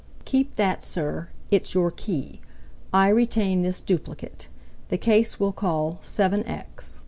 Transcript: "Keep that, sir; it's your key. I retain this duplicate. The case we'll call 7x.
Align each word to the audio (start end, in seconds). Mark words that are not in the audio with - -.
"Keep 0.25 0.55
that, 0.55 0.81
sir; 0.81 1.29
it's 1.51 1.75
your 1.75 1.91
key. 1.91 2.41
I 2.91 3.09
retain 3.09 3.61
this 3.61 3.79
duplicate. 3.79 4.47
The 4.89 4.97
case 4.97 5.39
we'll 5.39 5.51
call 5.53 5.99
7x. 6.01 6.99